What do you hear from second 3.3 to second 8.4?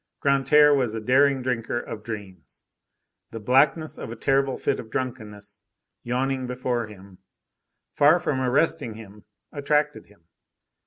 blackness of a terrible fit of drunkenness yawning before him, far